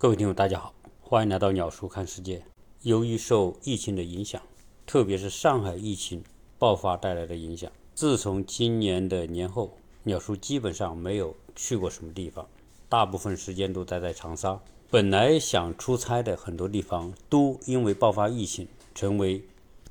[0.00, 2.40] 各位听友，大家好，欢迎来到鸟叔看世界。
[2.82, 4.40] 由于受疫情的影响，
[4.86, 6.22] 特别是上海疫情
[6.56, 9.72] 爆发带来的影响，自从今年的年后，
[10.04, 12.46] 鸟叔基本上没有去过什么地方，
[12.88, 14.60] 大部分时间都待在长沙。
[14.88, 19.42] 本来想出差的很多地方，都因为爆发疫情成为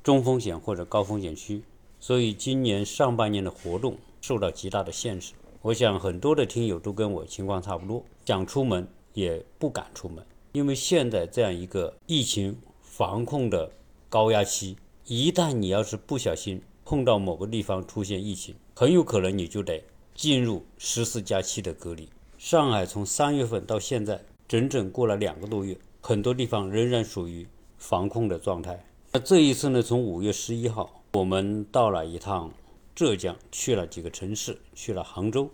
[0.02, 1.62] 中风险或者高风险区，
[2.00, 5.34] 所以今年上半年的活动受到极大的限制。
[5.60, 8.88] 我想很多的听友都跟我情况差不多，想出门。
[9.18, 13.68] 也不敢出门，因为现在这样一个疫情防控的
[14.08, 19.82] 高压期，一旦你要是不小心碰到某个地方出现疫情，很有可能你就得
[20.14, 22.08] 进入十四加七的隔离。
[22.38, 27.44] 上海从三月份到现在，整整过了两个多月，很多地方仍然属于
[27.76, 28.84] 防控的状态。
[29.10, 32.52] 那这一次呢，从五月十一号，我们到了一趟
[32.94, 35.50] 浙江，去了几个城市，去了杭州、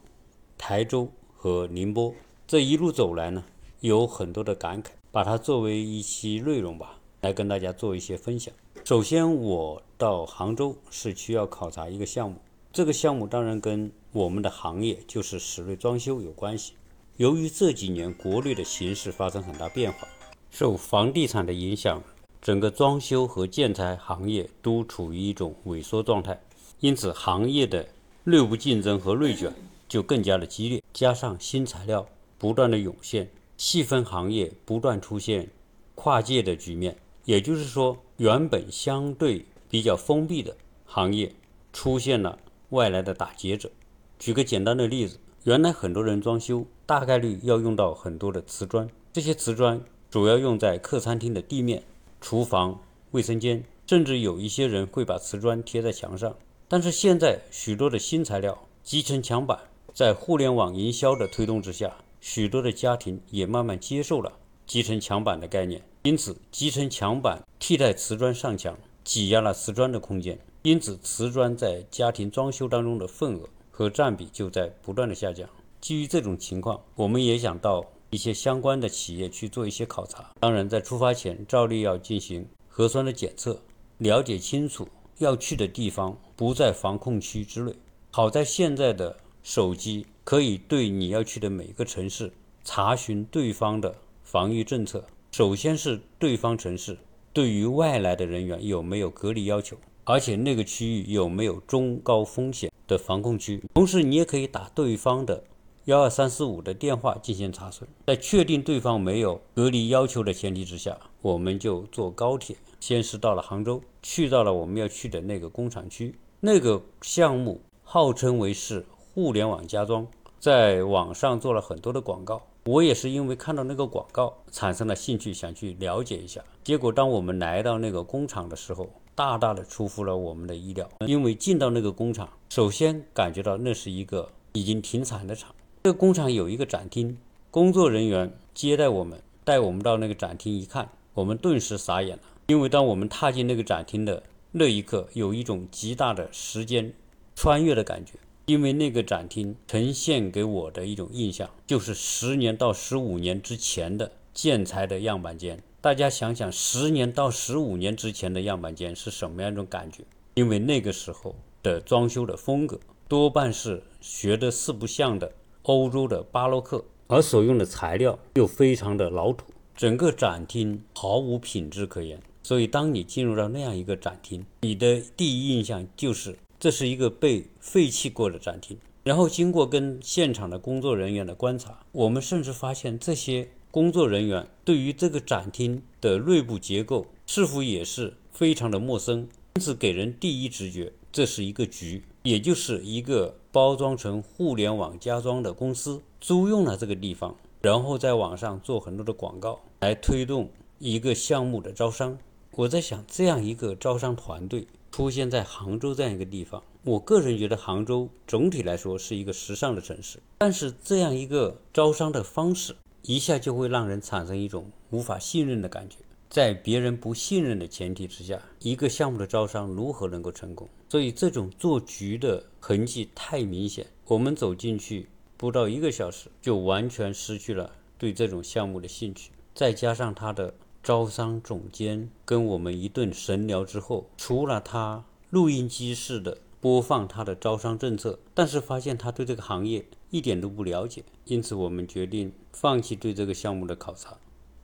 [0.59, 2.13] 台州和宁波。
[2.47, 3.43] 这一路走来呢。
[3.85, 8.55] 有很多的感慨，把它作为一期内容吧，来跟大家做一些分享。
[8.83, 12.39] 首先，我到杭州是需要考察一个项目，
[12.73, 16.73] 这个项目当然跟我们的行业就是室内装修有关系。
[17.19, 20.09] 由于这几年国内的形势发生很大变化，
[20.51, 22.03] 受房地产的影响，
[22.41, 26.41] 整个装修和建材行业都处于一种萎缩状态，
[26.81, 27.87] 因此行业的
[28.25, 29.53] 内部竞争和内卷
[29.87, 32.07] 就更加的激烈，加上新材料
[32.39, 33.29] 不断的涌现。
[33.57, 35.49] 细分行业不断出现
[35.95, 41.33] 跨界的局面，也就是说，原本相对比较封闭的行业
[41.73, 42.39] 出现了
[42.71, 43.71] 外来的打劫者。
[44.19, 49.81] 举个简单的例子，原来很多人装修大概率要用到很多的瓷砖，这些瓷砖
[50.11, 51.83] 主要用在客餐厅的地面、
[52.21, 52.81] 厨房、
[53.13, 56.35] 卫生间，甚至有一些人会把瓷砖贴在墙上。
[56.67, 59.59] 但是现在许多的新材料集成墙板，
[59.93, 61.95] 在互联网营销的推动之下。
[62.27, 64.33] 许多的家庭也慢慢接受了
[64.65, 75.47] 集成墙板的概念，因此集成墙板替代瓷砖上墙，挤压了瓷砖的空间，因此瓷砖在家庭装修当中的份额和占比就在不断的下降。
[75.83, 80.31] 基于这种情况，我们也想到一些相关的企业去做一些考察。
[80.41, 83.61] 当然，在出发前照例要进行核酸的检测，
[83.99, 87.75] 了解清楚要去的地方不在防控区之内。
[88.11, 90.05] 好在现在的手机。
[90.25, 92.33] 可以对你要去的每个城市
[92.65, 95.05] 查询对方的防疫政策。
[95.33, 96.97] 首先是对方城市
[97.31, 103.63] 对于外来的人员有没有隔离要求，而且那个区域有没有中高风险的防控区。
[103.75, 105.45] 同时，你也可以打对方的
[105.85, 107.87] 幺二三四五的电话进行查询。
[108.07, 116.15] 在确定对方没有隔离要求的前提之下，我们就坐高铁，先是到了杭州，去到了我们要去的那个工厂区。
[116.41, 118.87] 那个项目号称为是。
[119.15, 120.05] 互联网家装
[120.41, 126.43] 在网上做了很多的广告，我也是因为看到那个广告产生了兴趣，想去了解一下。
[126.65, 130.89] 结果当我们来到那个工厂的时候，大大的出乎了我们的意料。
[131.07, 135.55] 因为进到那个工厂，首先感觉到那是一个已经停产的厂。
[135.85, 137.17] 这个工厂有一个展厅，
[137.53, 142.23] 工作人员接待我们，带我们到那个展厅一看，我们顿时傻眼了。
[142.49, 146.93] 因为当我们踏进那个展厅的那一刻，有一种极大的时间
[147.37, 148.15] 穿越的感觉。
[148.47, 155.63] 因为那个展厅呈现给我的一种印象，就是十年到十五年之前的建材的样板间。
[155.81, 160.03] 大家想想，十年到十五年之前的样板间是什么样一种感觉？
[160.35, 162.79] 因为那个时候的装修的风格
[163.09, 165.33] 多半是学的四不像的
[165.63, 172.21] 欧洲的巴洛克，而所用的材料又非常的老土，整个展厅毫无品质可言。
[172.43, 176.37] 所以，当你进入到那样一个展厅，你的第一印象就是。
[176.65, 202.17] 这是一个被废弃过的展厅，然后经过跟现场的工作人员的观察，我们甚至发现这些工作人员对于这个展厅的内部结构似乎也是非常的陌生，因此给人第一直觉这是一个局，也就是一个包装成互联网家装的公司租用了这个地方，然后在网上做很多的广告来推动一个项目的招商。
[202.57, 204.69] 我在想，这样一个招商团队。
[204.93, 215.97] 出现在杭州这样一个地方，我个人觉得杭州总体来说是一个时尚的城市，但是这样一个招商的方式，一下就会让人产生一种无法信任的感觉。
[216.31, 220.69] 在别人不信任的前提之下，一个项目的招商如何能够成功？
[220.89, 223.85] 所以这种做局的痕迹太明显。
[224.07, 230.55] 我们走进去不到一个小时，就完全失去了对这种项目的兴趣，再加上他的。
[230.85, 244.19] 招商总监跟我们一顿神聊之后，除了他录音机式的播放他的招商政策，但是发现他对这个行业一点都不了解，因此我们决定放弃对这个项目的考察。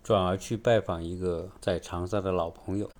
[0.04, 2.90] 转而去拜访一个在长沙的老朋友。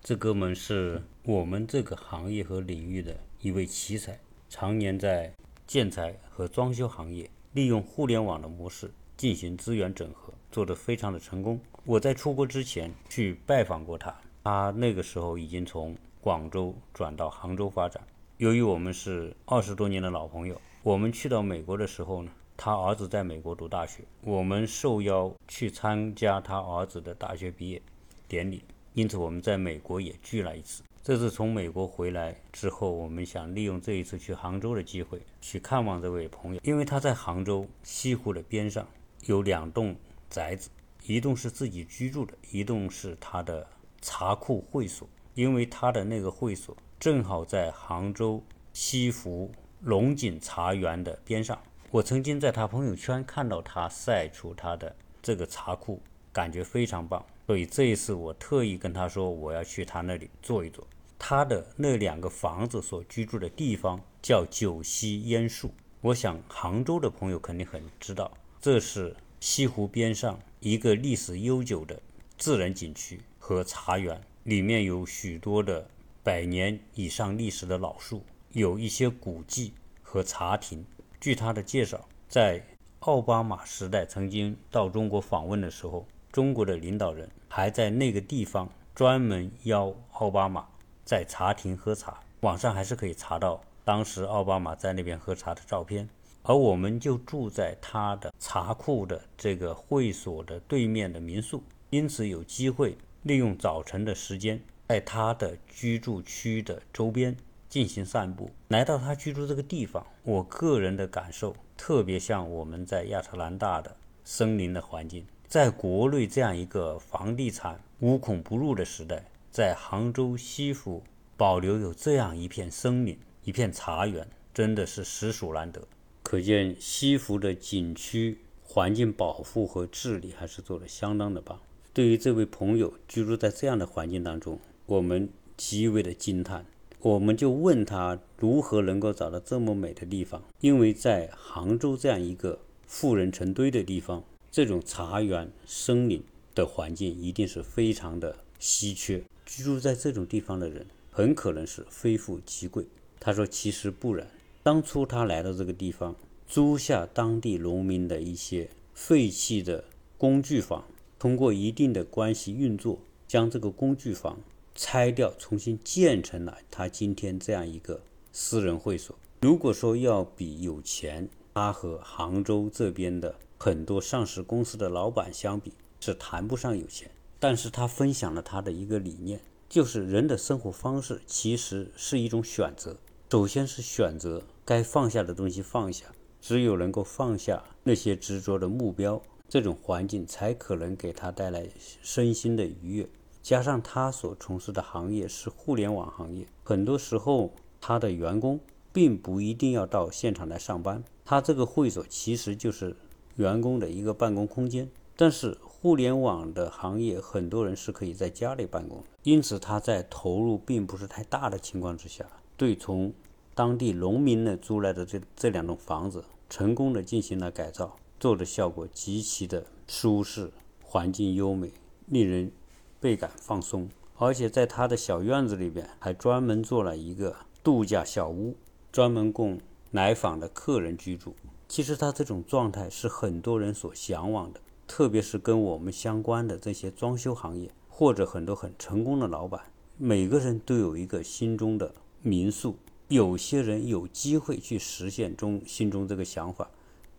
[0.00, 5.34] 这哥们是我们这个行业和领域的一位奇才，常年在
[5.66, 11.58] 建材和装修行业利用互联网的模式进行资源整合，做得非常的成功。
[11.88, 14.14] 我在出国之前去拜访过他，
[14.44, 18.06] 他那个时候已经从广州转到杭州发展。
[18.36, 27.80] 由于我们是二十多年的老朋友，我们去到美国的时候呢，他儿子在美国读大学，我们受邀去参加他儿子的大学毕业
[28.28, 28.62] 典礼。
[28.92, 30.82] 因此，我们在美国也聚了一次。
[31.02, 36.60] 这次从美国回来之后，我们想利用这一次去杭州的机会，去看望这位朋友。
[36.64, 38.86] 因为他在杭州西湖的边上
[39.24, 39.96] 有两栋
[40.28, 40.68] 宅子，
[41.08, 43.66] 一栋是自己居住的，一栋是他的
[44.00, 45.08] 茶库会所。
[45.34, 49.48] 因为他的那个会所正好在杭州西湖
[49.82, 51.56] 龙井茶园的边上。
[51.92, 56.02] 我曾经在他朋友圈看到他晒出他的这个茶库，
[56.32, 57.24] 感觉非常棒。
[57.46, 60.84] 所以这一次我特意跟他说，我要去他那里坐一坐。
[61.16, 68.28] 他的那两个房子所居住的地方叫九溪烟树，我想杭州的朋友肯定很知道，
[68.60, 72.00] 这是西湖边上一个历史悠久的
[72.36, 75.88] 自然景区和茶园，里面有许多的
[76.22, 80.84] 百年以上历史的老树，有一些古迹和茶亭。
[81.20, 82.62] 据他的介绍，在
[83.00, 86.06] 奥巴马时代曾经到中国访问的时候。
[86.30, 90.68] 中国的领导人还在那个地方专门邀奥巴马
[91.02, 96.06] 在茶亭喝茶，网上还是可以查到当时奥巴马在那边喝茶的照片。
[96.48, 104.58] 而我们就住在他的茶库的这个会所的对面的民宿，因此有机会利用早晨的时间，
[104.88, 107.36] 在他的居住区的周边
[107.68, 108.50] 进行散步。
[108.68, 113.94] 来到他居住这个地方，我个人的感受特别像我们在亚特兰大的
[114.24, 115.26] 森林的环境。
[115.46, 121.02] 在国内这样一个房地产无孔不入的时代，在杭州西湖
[121.36, 125.86] 保留有这样一片森林、一片茶园，真的是实属难得。
[126.28, 131.58] 可见西湖的景区环境保护和治理还是做得相当的棒。
[131.94, 136.66] 对于这位朋友居住在这样的环境当中，我们极为的惊叹。
[137.00, 140.44] 我们就问他如何能够找到这么美的地方？
[140.60, 144.22] 因为在杭州这样一个富人成堆的地方。
[144.50, 146.22] 这种茶园、森林
[146.54, 152.84] 的环境一定是非常的稀缺，居住在这种地方的人很可能是非富即贵。
[153.18, 154.28] 他说：“其实不然，
[154.68, 156.14] 当初他来到这个地方，
[156.46, 159.82] 租下当地农民的一些废弃的
[160.18, 160.84] 工具房，
[161.18, 164.38] 通过一定的关系运作，将这个工具房
[164.74, 167.98] 拆掉，重新建成了他今天这样一个
[168.30, 169.16] 私人会所。
[169.40, 177.10] 如果说要比有钱，他和杭州这边的。”很多上市公司的老板相比是谈不上有钱，
[177.40, 182.98] 但是他分享了他的一个理念，就是人的生活方式其实是一种选择。
[183.30, 186.06] 首先是选择该放下的东西放下，
[186.40, 191.68] 只有能够放下那些执着的目标，这种环境才可能给他带来
[192.02, 193.08] 身心的愉悦。
[193.42, 198.58] 加上他所从事的行业是互联网行业，很多时候他的员工
[198.94, 202.96] 并不一定要到现场来上班，他这个会所其实就是。
[203.36, 212.26] 员工的一个办公空间，但是互联网的行业很多人是可以在家里办公，因此他在投入并不是太大的情况之下，
[212.58, 213.12] 对从
[213.54, 220.50] 当地农民呢租来的这这两栋房子，成功的进行了改造，做的效果极其的舒适，
[220.82, 221.70] 环境优美，
[222.06, 222.50] 令人
[222.98, 228.56] 倍感放松，而且在他的小院子里边还专门做了一个度假小屋，
[228.90, 229.60] 专门供
[229.92, 231.36] 来访的客人居住。
[231.68, 239.60] 其实他这种状态是很多人所向往的，特别是跟我们相关的这些装修行业或者很多很成功的老板，
[239.96, 242.76] 每个人都有一个心中的民宿。
[243.08, 246.70] 有些人有机会去实现中心中这个想法，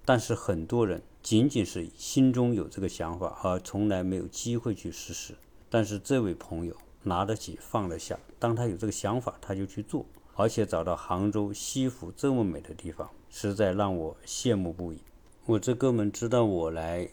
[0.05, 5.33] 但是很多人仅仅是心中有这个想法，而从来没有机会去实施。
[5.69, 13.09] 但是这位朋友拿得起放得下，当他有这个想法，他就去做，而且找到杭州西湖这么美的地方。
[13.31, 14.99] 实在让我羡慕不已。
[15.45, 17.09] 我这哥们知道我来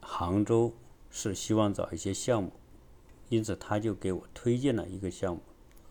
[0.00, 0.72] 杭州
[1.10, 2.52] 是希望找一些项目，
[3.28, 5.40] 因此他就给我推荐了一个项目，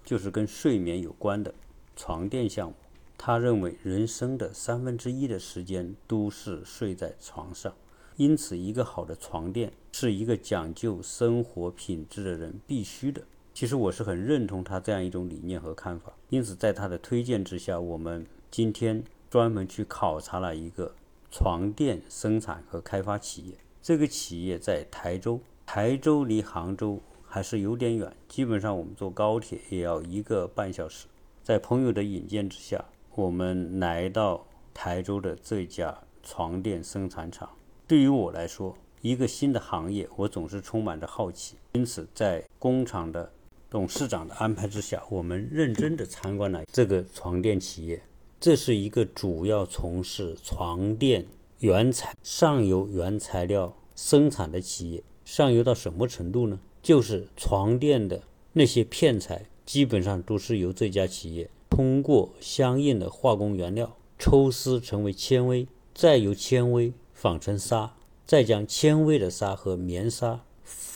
[0.03, 1.53] 就是跟睡眠有关的
[1.96, 2.75] 床垫项目。
[3.18, 7.74] 他认为人生的三分之一的时间都是睡在床上，
[8.15, 13.22] 因此一个好的床垫是一个讲究生活品质的人必须的。
[13.53, 19.03] 其实我是很认同他这样一种理念和看法，因此在他的推荐之下，我们今天。
[19.29, 20.91] 专门去考察了一个
[21.29, 27.00] 床垫生产和开发企业，这个企业在台州，台州离杭州
[27.32, 31.06] 还是有点远，基本上我们坐高铁也要一个半小时。
[31.44, 32.84] 在朋友的引荐之下，
[33.14, 37.48] 我们来到台州的这家床垫生产厂。
[37.88, 41.56] 对于我来说，一个新的行业，我总是充满着好奇。
[41.74, 43.32] 因此，在工厂的
[43.70, 48.02] 董事长的安排之下，我们认真地参观了这个床垫企业。
[48.40, 51.28] 这是一个主要从事床垫
[51.60, 55.04] 原材上游原材料生产的企业。
[55.26, 56.60] 上游到什么程度呢？
[56.82, 59.46] 就是床垫的那些片材。
[59.66, 67.94] 基本上都是由这家企业通过相应的化工原料抽丝成为纤维，再由纤维纺成纱，
[68.26, 70.44] 再将纤维的纱和棉纱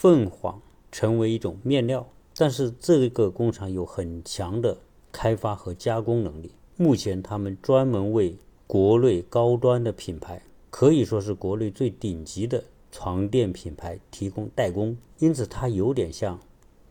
[0.01, 0.59] 混纺
[0.91, 2.09] 成为一种面料。
[2.35, 4.79] 但是这个工厂有很强的
[5.11, 6.53] 开发和加工能力。
[6.75, 8.35] 目前他们专门为
[8.65, 12.63] 国内高端的品牌，可以说是国内最顶级的
[12.95, 16.39] 床垫品牌提供代工，因此它有点像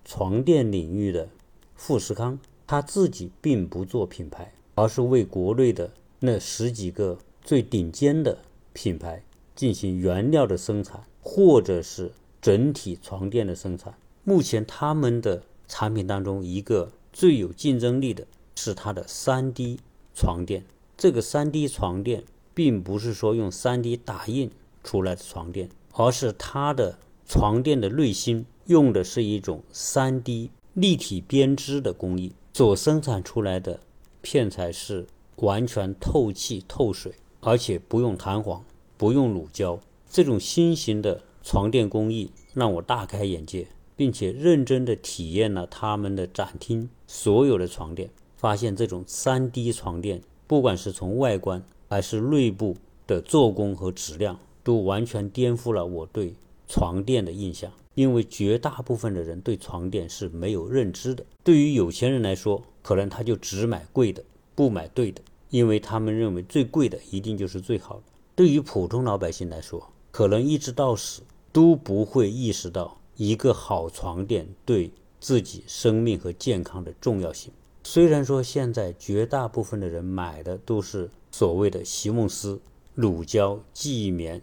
[0.04, 1.28] 床垫领域的。
[1.76, 8.36] 富士康它自己并不做品牌，而是为国内的那十几个最顶尖的
[8.72, 9.22] 品牌
[9.54, 13.94] 进行原料的生产，或者是整体床垫的生产。
[14.24, 19.78] 目前他们的产品当中，一个最有竞争力的是它的 3D
[20.14, 20.64] 床垫。
[20.96, 24.50] 这个 3D 床垫并不是说用 3D 打印
[24.82, 30.50] 出来的床垫，而是它的床垫的内芯用的是一种 3D。
[30.74, 33.78] 立体编织的工艺所生产出来的
[34.22, 35.06] 片材是
[35.36, 38.64] 完全透气透水，而且不用弹簧，
[38.96, 39.78] 不用乳胶。
[40.08, 48.08] 这种新型的床垫工艺让我大开眼界，并且认真的体验了他们的展厅所有的床垫，
[48.38, 52.74] 发现这种 3D 床垫，不管是从外观还是内部
[53.06, 56.34] 的做工和质量，都完全颠覆了我对
[56.68, 57.70] 床垫的印象。
[57.94, 61.22] 因为绝大部分的人对床垫是没有认知的。
[61.44, 68.04] 对于有钱人来说，可能他就只买贵的，不买对的，因为他们认为最贵的一定就是最好的。
[68.34, 71.20] 对于普通老百姓来说，可能一直到死
[71.52, 74.90] 都不会意识到一个好床垫对
[75.20, 77.52] 自己生命和健康的重要性。
[77.84, 82.58] 虽然说现在绝大部分的人买的都是所谓的席梦思、
[82.94, 84.40] 乳胶、记忆棉、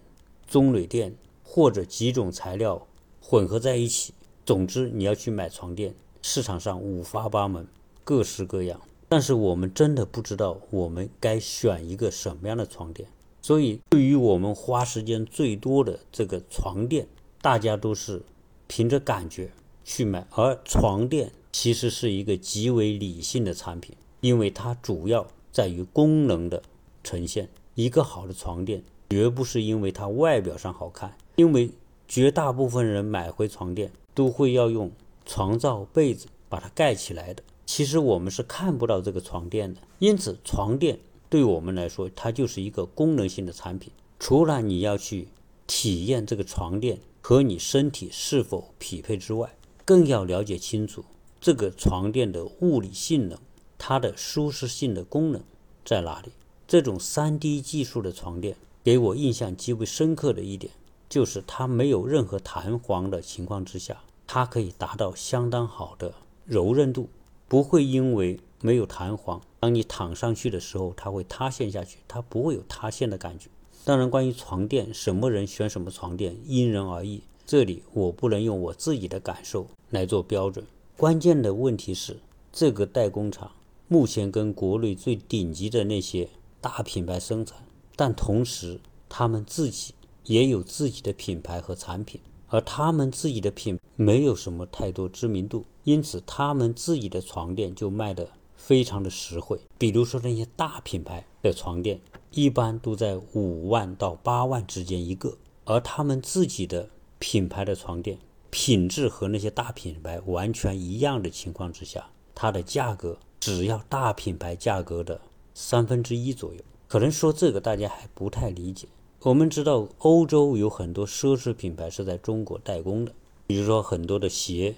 [0.50, 2.86] 棕榈垫或者几种材料。
[3.22, 4.14] 混合在一起，
[4.44, 7.68] 总之你要去买床垫，市场上五花八门，
[8.04, 8.82] 各式各样。
[9.08, 13.08] 但是我们真的不知道我们该选一个什么样的床垫。
[13.42, 17.08] 所以，对于我们花时间最多的这个床垫，
[17.42, 18.24] 大家都是
[18.68, 19.52] 凭着感觉
[19.86, 20.28] 去买。
[20.32, 26.64] 而床垫其实是一个极为理性的产品，因为它主要在于功能的
[27.04, 27.50] 呈现。
[27.76, 31.72] 一个好的床垫，绝不是因为它外表上好看，因为。
[32.12, 34.92] 绝大部分人买回床垫都会要用
[35.28, 37.44] 床罩被子把它盖起来的。
[37.68, 40.98] 其实我们是看不到这个床垫的，因此床垫
[41.30, 43.92] 对我们来说，它就是一个功能性的产品。
[44.18, 45.28] 除了你要去
[45.68, 49.54] 体验这个床垫和你身体是否匹配之外，
[49.86, 51.06] 更要了解清楚
[51.40, 53.38] 这个床垫的物理性能，
[53.78, 55.44] 它的舒适性的功能
[55.86, 56.32] 在哪里。
[56.68, 60.72] 这种 3D 技术的床垫给我印象极为深刻的一点。
[61.08, 66.14] 就是它没有任何弹簧的情况之下，它可以达到相当好的
[66.46, 67.10] 柔韧度，
[67.48, 73.50] 不会因为没有弹簧，当你躺上去的时候，它会塌陷下去，它不会有塌陷的感觉。
[73.84, 80.64] 当然，关于床垫，什么人选什么床垫，因人而异，这里我不能用我自己的感受来做标准。
[80.96, 82.20] 关键的问题是，
[82.54, 83.50] 这个代工厂
[83.88, 86.30] 目前跟国内最顶级的那些
[86.62, 87.58] 大品牌生产，
[88.00, 88.80] 但同时
[89.10, 89.94] 他们自己。
[90.26, 99.60] 也有自己的品牌和产品，而他们自己的品没有什么太多知名度，因此他们自己的床垫就卖的非常的实惠。
[99.80, 106.88] 比如说那些大品牌的床垫，一般都在五万到八万之间一个，而他们自己的
[107.18, 108.20] 品牌的床垫
[108.52, 115.20] 品质和那些大品牌完全一样的情况之下，它的价格只要大品牌价格的
[115.56, 116.62] 三分之一左右。
[116.90, 118.88] 可能说这个大家还不太理解。
[119.20, 123.12] 我们知道，欧洲有很多奢侈品牌是在中国代工的，
[123.46, 124.74] 比如说很多的鞋、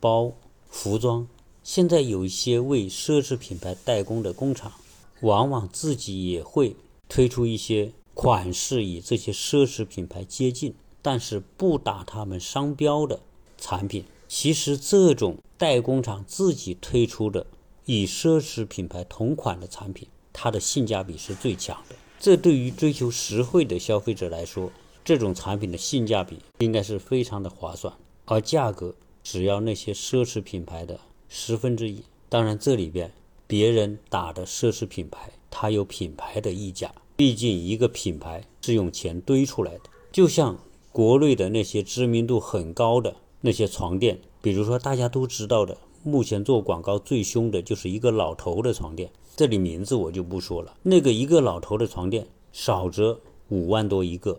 [0.00, 0.32] 包、
[0.70, 1.28] 服装。
[1.62, 4.72] 现在有一些为奢侈品牌代工的工厂，
[5.20, 6.74] 往往自己也会
[7.10, 13.20] 推出一些款式与这些奢侈品牌接近，但是不打他们商标的
[13.58, 14.06] 产品。
[14.26, 17.46] 其实，这种代工厂自己推出的
[17.84, 21.96] 与奢侈品牌同款的产品，它的性价比是最强的。
[22.18, 24.70] 这对于追求实惠的消费者来说，
[25.04, 27.94] 这种产品的性价比应该是非常的划算，
[28.26, 32.02] 而价格只要那些奢侈品牌的十分之一。
[32.28, 33.12] 当然，这里边
[33.46, 39.80] 别人打的奢侈品牌，它有品牌的溢价，毕竟一个品牌是用钱堆出来的。
[40.12, 40.58] 就像
[40.92, 49.10] 国内的那些知名度很高的那些床垫，比如说大家都知道的，目前做广告最凶的就是一个老头的床垫，
[49.40, 50.76] 这里名字我就不说了。
[50.82, 53.18] 那个一个老头的床垫，少则
[53.48, 54.38] 五万多一个。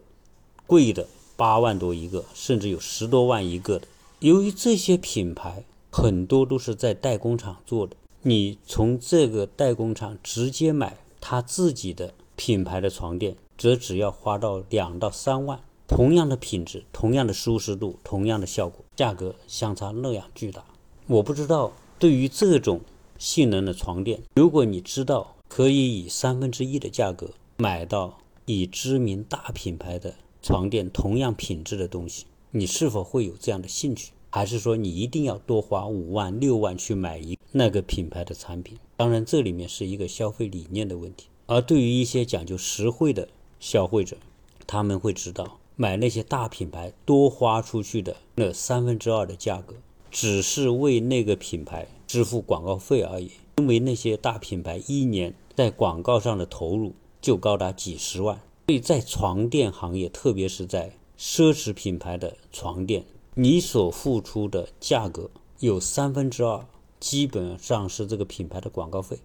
[0.68, 3.88] 贵的八万多一个，甚至有十多万一个的。
[4.20, 15.60] 由于这些品牌很多都是在代工厂做的，你从这个代工厂直接买他自己的品牌的床垫，则只要花到两到三万。
[15.88, 20.64] 同样的品质，同样的舒适度，同样的效果，价格相差那样巨大。
[21.08, 22.82] 我不知道对于这种
[23.22, 30.16] 性能的床垫，如果你知道可以以三分之一的价格买到以知名大品牌的。
[30.42, 34.12] 床垫同样品质的东西，你是否会有这样的兴趣？
[34.32, 38.76] 还是说你一定要多花五万六万去买一那个品牌的产品？
[38.98, 41.28] 当然，这里面是一个消费理念的问题。
[41.46, 43.28] 而对于一些讲究实惠的
[43.60, 44.18] 消费者，
[44.66, 49.76] 他们会知道买那些大品牌多花出去的那三分之二的价格，
[50.10, 53.32] 只是为那个品牌支付广告费而已。
[53.56, 58.42] 因为那些大品牌一年在广告上的投入就高达几十万。
[58.68, 66.66] 所以在床垫行业，特别是在奢侈品牌的床垫，你所付出的价格有三分之二，
[67.00, 69.18] 基本上是这个品牌的广告费。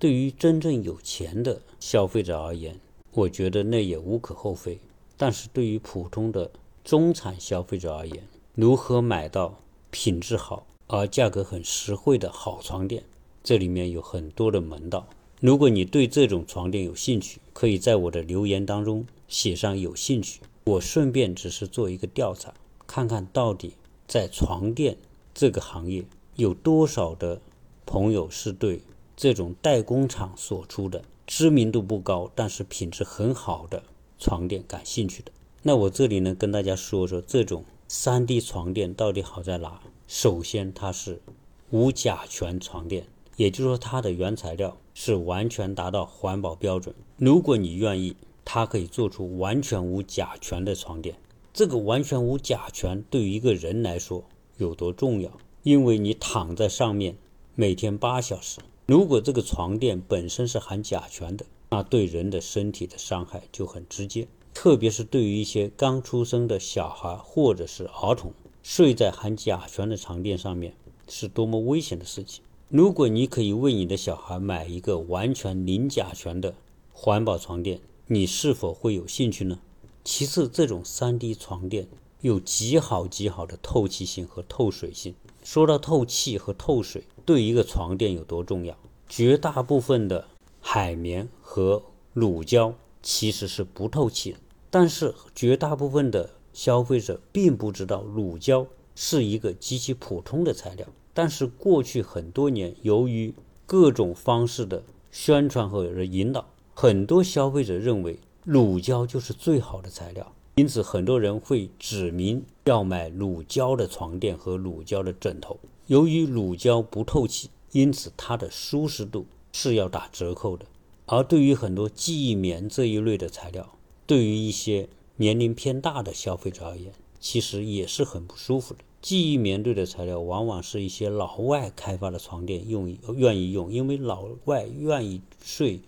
[0.00, 2.80] 对于真正有钱的消费者而言，
[3.12, 4.80] 我觉得那也无可厚非。
[5.16, 6.50] 但是对于普通的
[6.82, 9.54] 中产消费者而言，如何买到
[9.92, 13.02] 品质好而价格很实惠的好床垫，
[13.42, 15.08] 这里面有很多的门道。
[15.40, 20.42] 如果你对这种床垫有兴趣，可以在我的留言当中写上有兴趣。
[20.64, 22.52] 我顺便只是做一个调查，
[22.86, 23.72] 看看到底
[24.06, 24.98] 在床垫
[25.32, 26.04] 这个行业
[26.36, 27.40] 有多少的
[27.86, 28.82] 朋友是对
[29.16, 33.82] 这种代工厂所出的知名度不高，但是品质很好的
[34.18, 35.32] 床垫感兴趣的。
[35.62, 39.80] 那我这里呢，跟大家说说这种 3D 床垫到底好在哪。
[40.14, 41.22] 首先，它是
[41.70, 44.76] 无甲醛床垫，也就是说它的原材料。
[44.92, 46.94] 是完全达到环保标准。
[47.16, 51.16] 如果你愿意，它可以做出完全无甲醛的床垫。
[51.54, 54.22] 这个完全无甲醛对于一个人来说
[54.58, 55.30] 有多重要？
[55.62, 57.16] 因为你躺在上面
[57.54, 64.28] 每天八小时，如果这个床垫本身是含甲醛的，那对人的身体的伤害就很直接。
[64.52, 70.74] 特别是对于一些刚出生的小孩或者是儿童，睡在含甲醛的床垫上面
[71.08, 72.42] 是多么危险的事情。
[72.68, 76.54] 如果你可以为你的小孩买一个完全零甲醛的
[76.92, 79.58] 环保床垫，你是否会有兴趣呢？
[80.04, 81.86] 其次，这种 3D 床垫
[82.20, 85.14] 有极好极好的透气性和透水性。
[85.44, 88.76] 说到透气和透水，对一个床垫有多重要？
[89.08, 90.26] 绝大部分的
[90.60, 94.38] 海绵和乳胶其实是不透气的，
[94.70, 100.86] 但是绝大部分的消费者并不知道乳胶是一个极其普通的材料。
[101.14, 103.34] 但是过去很多年，由于
[103.66, 115.58] 各种方式的宣传和引导，很多消费者认为乳胶就是最好的材料，因此很多人会指明要买乳胶的床垫和乳胶的枕头。
[115.86, 120.64] 由于乳胶不透气，因此它的舒适度是要打折扣的。
[121.06, 124.88] 而对于很多记忆棉这一类的材料，对于一些
[125.22, 128.80] 年龄偏大的消费者而言，其实也是很不舒服的。
[129.00, 135.80] 记忆棉对的材料往往是一些老外开发的床垫用愿意用，因为老外愿意睡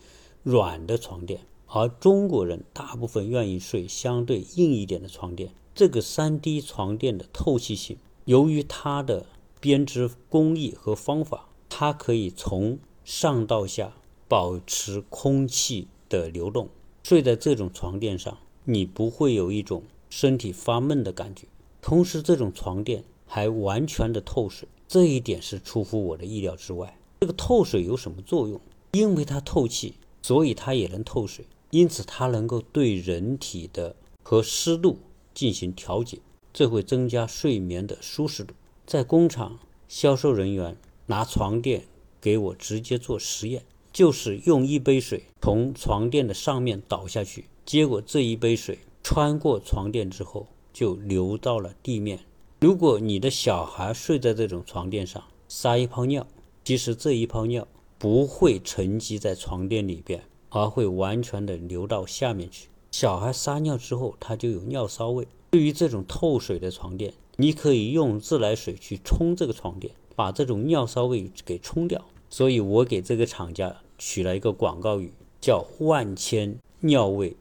[0.44, 5.52] 软的床垫，而中国人大部分愿意睡相对硬一点的床垫。
[5.74, 9.26] 这个三 D 床垫的透气性，由于它的
[9.58, 13.94] 编织工艺和方法，它可以从上到下
[14.28, 16.68] 保持空气的流动。
[17.02, 21.46] 睡在这种床垫上，你不会有一种身体发闷的感觉。
[21.82, 26.98] 同时，这种床垫还完全的透水，这一点是出乎我的意料之外。
[27.20, 28.60] 这个透水有什么作用？
[28.92, 34.98] 因为它透气，所以它也能透水，因此它能够对人体的和湿度
[35.34, 36.18] 进行调节，
[36.52, 38.54] 这会增加睡眠的舒适度。
[38.86, 41.84] 在工厂，销售人员拿床垫
[42.20, 43.64] 给我直接做实验，
[43.94, 50.48] 就是用一杯水从床垫的上面倒下去，结果这一杯水穿过床垫之后。
[50.74, 52.18] 就流到了地面。
[52.60, 56.26] 如果你的小孩睡在这种床垫上，撒一泡尿，
[56.64, 62.70] 其实这一泡尿不会沉积在床垫里边，而会完全的流到下面去。
[62.90, 65.28] 小孩撒尿之后，它就有尿骚味。
[65.52, 72.04] 对于这种透水的床垫，你可以用自来水去冲这个床垫，把这种尿骚味给冲掉。
[72.28, 77.36] 所以我给这个厂家取了一个广告语，叫“万千尿味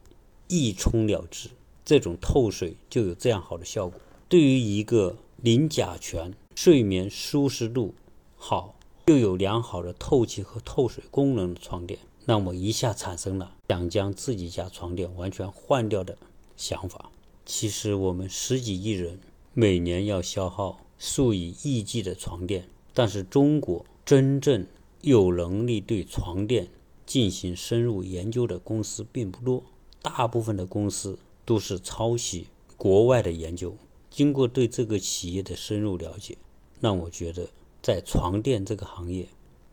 [0.48, 1.50] 一冲了之”。
[1.84, 4.00] 这种透水就有这样好的效果。
[4.28, 7.94] 对于一个零甲醛、睡眠舒适度
[8.36, 8.74] 好
[9.06, 16.16] 又有良好的透气和透水功能的床垫，让我一下产生了想将自己家床垫完全换掉的
[16.56, 17.10] 想法。
[17.44, 19.20] 其实我们十几亿人
[19.52, 24.66] 每年要消耗数以亿计的床垫，但是中国真正
[25.04, 26.68] 有能力对床垫
[27.04, 29.62] 进行深入研究的公司并不多，
[30.00, 32.46] 大部分的公司都是抄袭
[32.78, 33.76] 国外的研究。
[34.08, 36.38] 经过对这个企业的深入了解，
[36.80, 37.50] 让我觉得
[37.82, 39.28] 在床垫这个行业，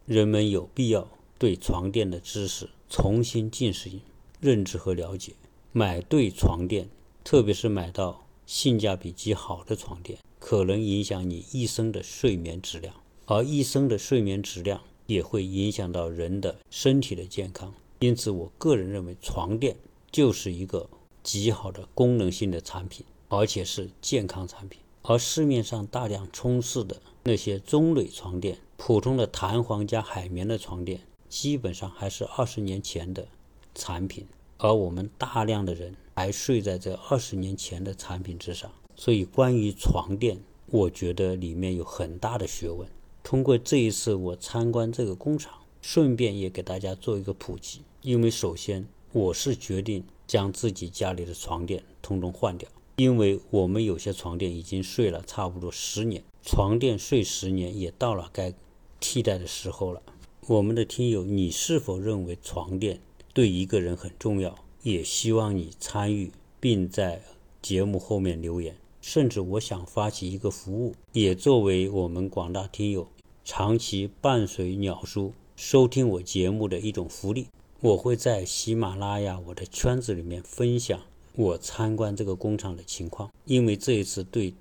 [0.06, 1.08] 人们有必要
[1.40, 4.02] 对床垫的知识重新进行
[4.42, 5.32] 认知和了解，
[5.72, 6.90] 买对床垫。
[7.24, 12.96] 特别是买到性价比极好的床垫，可能影响你一生的睡眠质量，
[13.28, 17.74] 而一生的睡眠质量也会影响到人的身体的健康。
[18.00, 19.76] 因此，我个人认为床垫
[20.12, 20.90] 就是一个
[21.22, 24.80] 极好的功能性的产品，而且是健康产品。
[25.04, 33.28] 而市面上大量充斥的那些棕榈床垫、普通的弹簧加海绵的床垫，基本上还是二十年前的
[33.74, 34.28] 产品。
[34.58, 42.88] 而我们大量的人还睡在这二十年前的产品之上，所以关于床垫，我觉得里面有很大的学问。
[43.24, 47.82] 通过这一次我参观这个工厂，顺便也给大家做一个普及。
[48.02, 58.54] 因为首先我是决定将自己家里的床垫通通换掉，因为我们有些床垫已经睡了差不多十年，床垫睡十年也到了该
[59.00, 60.02] 替代的时候了。
[60.48, 63.00] 我们的听友，你是否认为床垫？
[63.34, 67.22] 对一个人很重要，也希望你参与，并在
[67.62, 68.76] 节目后面留言。
[69.02, 73.08] 甚至我想发起一个服务，也作为我们广大听友
[73.44, 77.48] 长期伴随鸟叔收听我节目的一种福利。
[77.82, 81.02] 我会在喜马拉雅我的圈子里面分享
[81.36, 83.32] 我参观这个工厂的情况。
[83.46, 84.54] 因为这一次对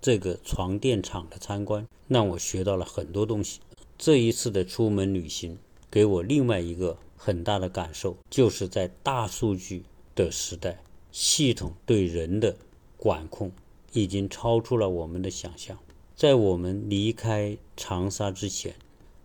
[0.00, 3.60] 这个床垫厂的参观，让我学到了很多东西。
[3.96, 5.58] 这一次的出门旅行，
[5.90, 6.98] 给我另外一个。
[7.18, 9.82] 很大的感受，就是在大数据
[10.14, 10.78] 的时代，
[11.10, 12.54] 系统对人的
[12.96, 13.50] 管控
[13.92, 15.78] 已经超出了我们的想象。
[16.14, 18.74] 在我们离开长沙之前，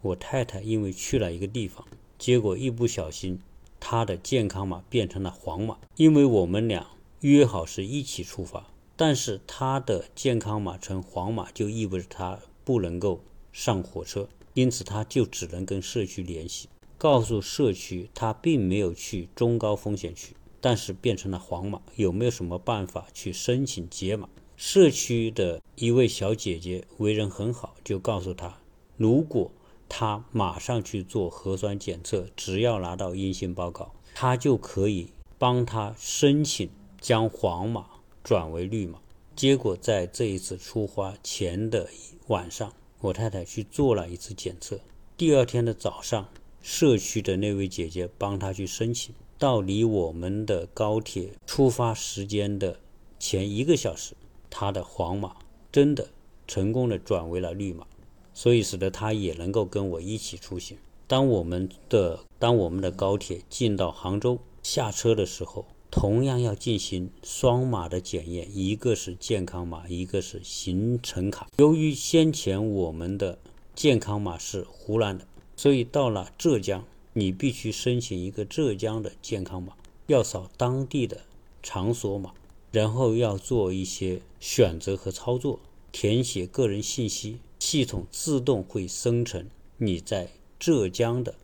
[0.01, 3.39] 我太太因为去了一个地方，结果一不小心，
[3.79, 5.77] 她的健康码变成了黄码。
[5.95, 6.87] 因为我们俩
[7.21, 13.21] 约好是一起出发，但是她的健康码成黄码，就意味着她不能够
[13.53, 16.67] 上火车，因此她就只能跟社区联系。
[16.97, 24.29] 告诉社区，他并没有去中高风险区，但是变成了黄码，有没有什么办法去申请解码？
[24.63, 28.59] 社区的一位小姐姐为人很好，就告诉他，
[28.95, 29.51] 如果
[29.89, 35.07] 他马上去做核酸检测，只要拿到阴性报告，他就可以
[35.39, 36.69] 帮他申请
[36.99, 37.87] 将黄码
[38.23, 38.99] 转为绿码。
[39.35, 41.89] 结果在这一次出发前的
[42.27, 44.79] 晚上，我太太去做了一次检测，
[45.17, 46.29] 第二天的早上。
[46.61, 52.79] 社区的那位姐姐帮他去申请，到离我们的高铁出发时间的
[53.17, 54.13] 前一个小时，
[54.51, 55.35] 他的黄码
[55.71, 56.09] 真的
[56.47, 57.87] 成功的转为了绿码，
[58.35, 60.77] 所以使得他也能够跟我一起出行。
[61.07, 71.47] 当我们的当我们的高铁进到杭州下车的时候，同样要进行双码的检验，一个是健康码，一个是行程卡。
[71.57, 73.39] 由于先前我们的
[73.75, 75.25] 健康码是湖南的。
[75.57, 76.83] 所以到了浙江，
[77.13, 79.73] 你必须申请一个浙江的健康码，
[80.07, 81.21] 要扫当地的
[81.61, 82.31] 场所码，
[82.71, 85.59] 然后要做一些选择和操作，
[85.91, 89.45] 填写个人信息，系统自动会生成
[89.77, 91.35] 你在浙江的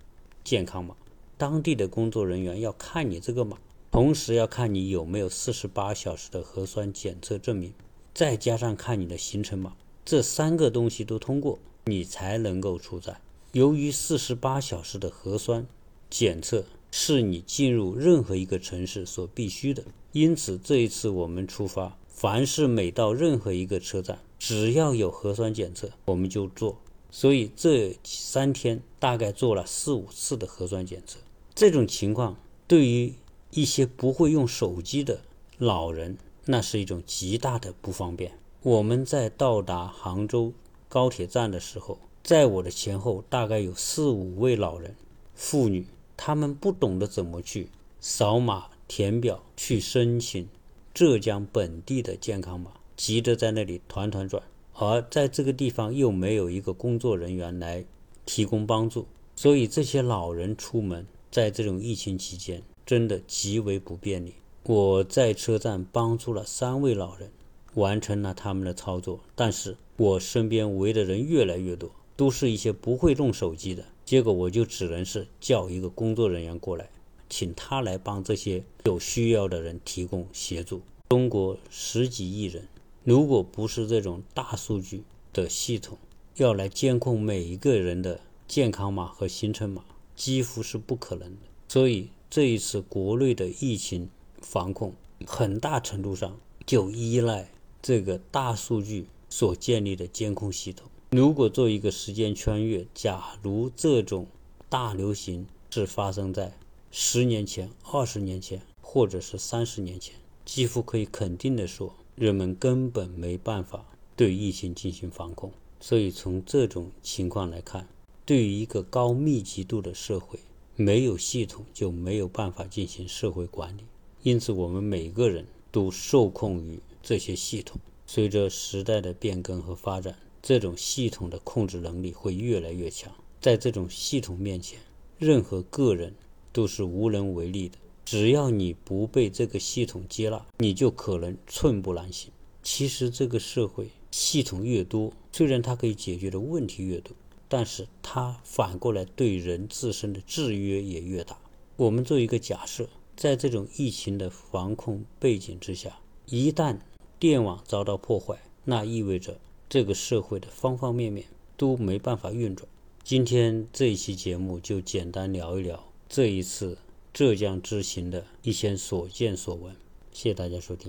[0.44, 0.96] 健康码。
[1.38, 3.58] 当地的工作人员要看你这个码，
[3.92, 7.74] 同时要看你有没有四十八小时的核酸检测证明，
[8.14, 13.22] 再加上看你的行程码，这三个东西都通过，你才能够出站。
[13.52, 15.68] 由于四十八小时的核酸
[16.10, 26.78] 检测是你进入任何一个城市所必须的，因此这一次我们出发，凡是每到任何一个车站，只要有核酸检测，我们就做。
[27.12, 31.20] 所以这三天大概做了四五次的核酸检测。
[31.56, 32.36] 这种情况
[32.68, 33.14] 对于
[33.52, 35.22] 一些不会用手机的
[35.58, 38.34] 老人，那是一种极大的不方便。
[38.62, 40.54] 我们在到达杭州
[40.90, 41.98] 高铁站的时候。
[42.24, 44.94] 在我的前后，大概有四五位老人、
[45.34, 47.70] 妇女，他们不懂得怎么去
[48.02, 50.48] 扫码填表去申请
[50.94, 54.42] 浙江本地的健康码，急着在那里团团转，
[54.74, 57.86] 而在这个地方又没有一个工作人员来
[58.26, 64.34] 提供帮助，所以这些老人出门在这种疫情期间真的极为不便利。
[64.64, 67.32] 我在车站帮助了三位老人
[67.76, 73.86] 完成了他们的操作，但是我身边围的人越来越多，都是一些不会用手机的。
[74.08, 76.90] 结果我就只能是叫一个工作人员过来，
[77.30, 80.82] 请他来帮这些有需要的人提供协助。
[81.10, 82.70] 中国十几亿人，
[83.04, 85.98] 如果不是这种大数据的系统
[86.38, 89.84] 要来监控每一个人的健康码和行程码，
[90.16, 91.42] 几乎是不可能的。
[91.68, 94.94] 所以这一次国内的疫情防控，
[95.26, 100.90] 很大程度上就依赖这个大数据所建立的监控系统。
[101.10, 104.28] 如果做一个时间穿越，假如这种
[104.68, 106.52] 大流行是发生在
[106.92, 113.86] 十年前、二十年前，或者是三十年前，几乎可以肯定的说，人们根本没办法
[114.18, 115.50] 对疫情进行防控。
[115.80, 117.88] 所以从这种情况来看，
[118.26, 120.38] 对于一个高密集度的社会，
[120.76, 123.86] 没有系统就没有办法进行社会管理。
[124.24, 127.80] 因此，我们每个人都受控于这些系统。
[128.06, 130.18] 随着时代的变更和发展。
[130.42, 134.80] 这种系统的控制能力会越来越强，在这种系统面前，
[135.18, 136.14] 任何个人
[136.52, 137.78] 都是无能为力的。
[138.06, 142.32] 只要你不被这个系统接纳，你就可能寸步难行。
[142.64, 147.14] 其实，这个社会系统越多，虽然它可以解决的问题越多，
[147.50, 151.38] 但是它反过来对人自身的制约也越大。
[151.76, 156.78] 我们做一个假设，在这种疫情的防控背景之下，一旦
[157.20, 159.38] 电网遭到破坏，那意味着。
[159.70, 161.26] 这个社会的方方面面
[161.58, 162.68] 都没办法运转。
[163.04, 166.78] 今天这一期节目就简单聊一聊这一次
[167.14, 169.76] 浙江之行的一些所见所闻。
[170.12, 170.86] 谢谢大家收听。